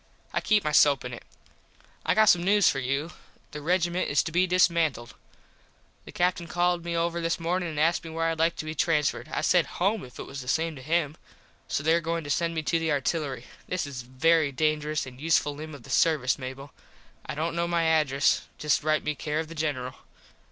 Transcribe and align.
I 0.33 0.41
keep 0.41 0.63
my 0.63 0.71
soap 0.71 1.05
in 1.05 1.13
it. 1.13 1.21
I 2.03 2.15
got 2.15 2.25
some 2.25 2.41
news 2.43 2.67
for 2.67 2.79
you. 2.79 3.11
The 3.51 3.61
regiment 3.61 4.09
is 4.09 4.23
to 4.23 4.31
be 4.31 4.47
dismantled. 4.47 5.13
The 6.05 6.11
Captin 6.11 6.47
called 6.47 6.83
me 6.83 6.97
over 6.97 7.21
this 7.21 7.39
mornin 7.39 7.69
and 7.69 7.79
asked 7.79 8.03
me 8.03 8.09
where 8.09 8.31
Id 8.31 8.39
like 8.39 8.55
to 8.55 8.65
be 8.65 8.73
transferred. 8.73 9.29
I 9.31 9.41
said 9.41 9.67
home 9.77 10.03
if 10.03 10.17
it 10.17 10.25
was 10.25 10.41
the 10.41 10.47
same 10.47 10.75
to 10.75 10.81
him. 10.81 11.17
So 11.67 11.83
there 11.83 12.01
goin 12.01 12.23
to 12.23 12.31
send 12.31 12.55
me 12.55 12.63
to 12.63 12.79
the 12.79 12.91
artillery. 12.91 13.45
This 13.67 13.85
is 13.85 14.01
a 14.01 14.05
very 14.05 14.51
dangerous 14.51 15.05
and 15.05 15.21
useful 15.21 15.53
limb 15.53 15.75
of 15.75 15.83
the 15.83 15.91
servus, 15.91 16.39
Mable. 16.39 16.73
I 17.27 17.35
dont 17.35 17.55
kno 17.55 17.67
my 17.67 17.83
address. 17.83 18.47
Just 18.57 18.81
write 18.83 19.03
me 19.03 19.13
care 19.13 19.39
of 19.39 19.49
the 19.49 19.53
General. 19.53 19.93